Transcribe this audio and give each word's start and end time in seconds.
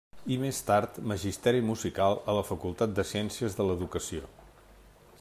I 0.35 0.35
més 0.43 0.61
tard 0.69 0.95
magisteri 1.11 1.59
musical 1.67 2.17
a 2.33 2.37
la 2.39 2.45
Facultat 2.49 2.97
de 3.01 3.07
Ciències 3.13 3.59
de 3.61 3.69
l'Educació. 3.69 4.29